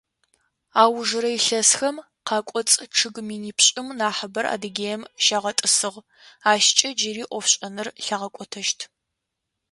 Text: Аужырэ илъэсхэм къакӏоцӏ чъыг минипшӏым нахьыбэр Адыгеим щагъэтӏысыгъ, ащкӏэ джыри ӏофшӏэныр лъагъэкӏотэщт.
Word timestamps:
Аужырэ 0.81 1.29
илъэсхэм 1.37 1.97
къакӏоцӏ 2.27 2.75
чъыг 2.95 3.15
минипшӏым 3.27 3.87
нахьыбэр 3.99 4.45
Адыгеим 4.53 5.01
щагъэтӏысыгъ, 5.23 5.99
ащкӏэ 6.51 6.89
джыри 6.97 7.23
ӏофшӏэныр 7.31 7.87
лъагъэкӏотэщт. 8.05 8.79